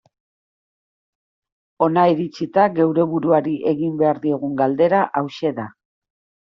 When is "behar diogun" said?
4.03-4.61